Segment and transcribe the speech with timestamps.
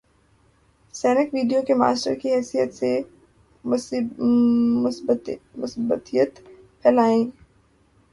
[0.93, 2.91] Snack video کے master کی حیثیت سے،
[5.61, 6.31] مثبتیت
[6.81, 7.23] پھیلائیں۔